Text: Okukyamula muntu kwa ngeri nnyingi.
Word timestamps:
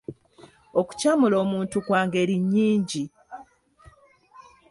Okukyamula 0.79 1.37
muntu 1.51 1.77
kwa 1.85 1.99
ngeri 2.05 2.35
nnyingi. 2.41 3.03